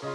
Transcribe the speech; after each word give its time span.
Think 0.00 0.14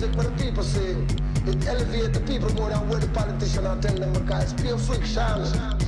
music 0.00 0.16
the 0.22 0.42
people 0.42 0.62
sing. 0.62 1.06
It 1.46 1.66
Elevate 1.66 2.12
the 2.12 2.20
people 2.20 2.52
more 2.54 2.70
than 2.70 2.88
where 2.88 3.00
the 3.00 3.08
politician 3.08 3.66
are 3.66 3.80
telling 3.80 4.00
them 4.00 4.12
because 4.12 4.52
it's 4.52 4.62
pure 4.62 4.78
friction. 4.78 5.79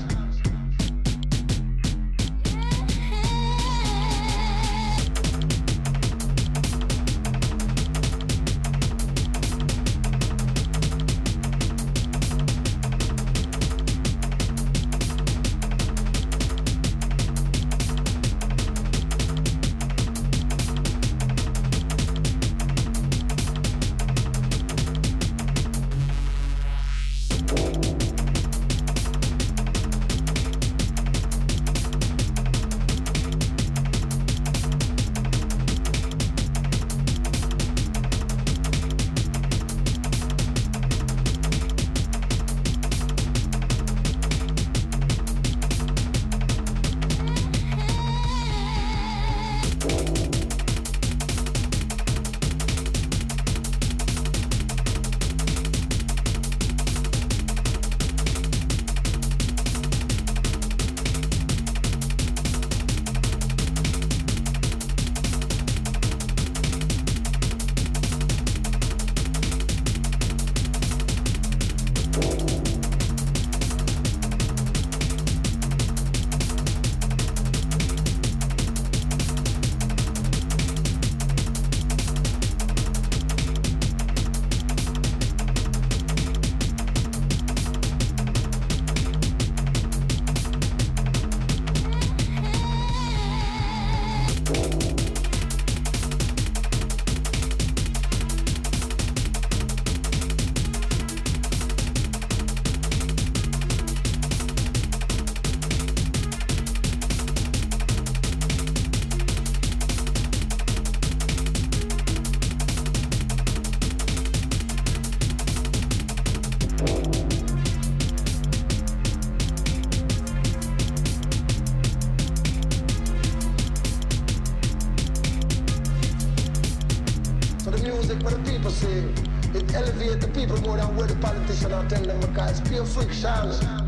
peace 131.53 131.65
and 131.65 131.75
I'll 131.75 131.87
tell 131.87 132.03
them 132.03 132.35
guys, 132.35 132.61
be 132.61 132.79
a 132.79 132.85
freak, 132.85 133.13
shine. 133.13 133.82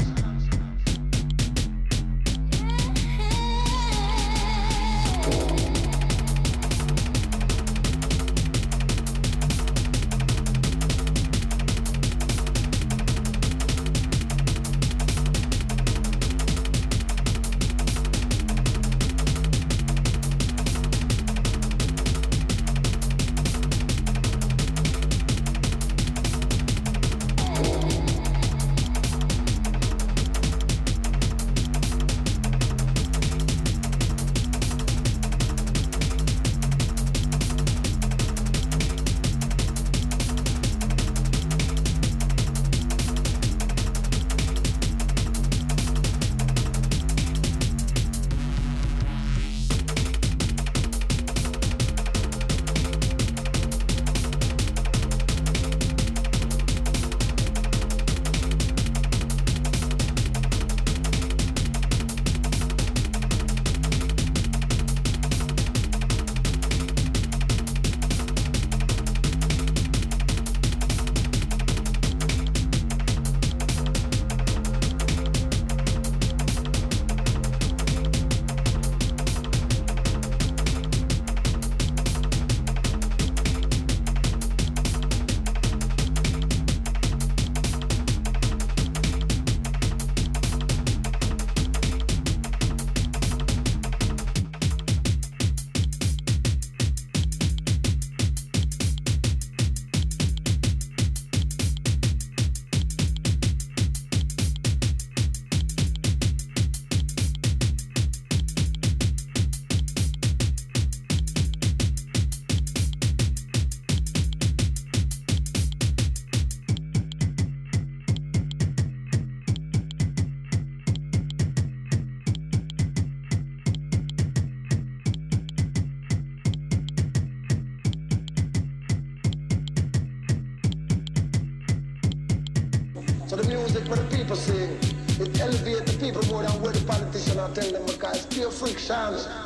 make 133.85 133.91
what 133.91 134.11
the 134.11 134.17
people 134.17 134.37
sing. 134.37 134.79
It 135.21 135.41
elevates 135.41 135.93
the 135.93 135.99
people 135.99 136.25
more 136.27 136.43
than 136.43 136.61
what 136.63 136.75
the 136.75 136.85
politician 136.85 137.39
are 137.39 137.51
telling 137.51 137.73
them 137.73 137.87
because 137.87 138.25
it's 138.25 138.35
pure 138.35 138.51
friction. 138.51 139.44